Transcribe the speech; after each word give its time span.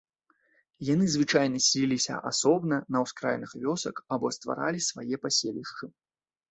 Яны 0.93 1.05
звычайна 1.15 1.57
сяліліся 1.67 2.15
асобна 2.31 2.75
на 2.97 3.05
ўскраінах 3.07 3.51
вёсак 3.67 3.95
або 4.19 4.27
стваралі 4.39 4.79
свае 4.89 5.15
паселішчы. 5.29 5.85